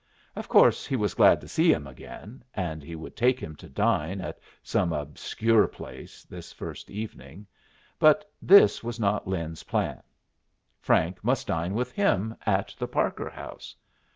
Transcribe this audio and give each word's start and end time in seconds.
Of 0.35 0.49
course 0.49 0.87
he 0.87 0.95
was 0.95 1.13
glad 1.13 1.39
to 1.41 1.47
see 1.47 1.71
him 1.71 1.85
again, 1.85 2.43
and 2.55 2.81
he 2.81 2.95
would 2.95 3.15
take 3.15 3.39
him 3.39 3.55
to 3.57 3.69
dine 3.69 4.19
at 4.19 4.39
some 4.63 4.93
obscure 4.93 5.67
place 5.67 6.23
this 6.23 6.51
first 6.51 6.89
evening. 6.89 7.45
But 7.99 8.25
this 8.41 8.83
was 8.83 8.99
not 8.99 9.27
Lin's 9.27 9.61
plan. 9.61 10.01
Frank 10.79 11.23
must 11.23 11.45
dine 11.45 11.75
with 11.75 11.91
him, 11.91 12.33
at 12.47 12.73
the 12.79 12.87
Parker 12.87 13.29
House. 13.29 13.75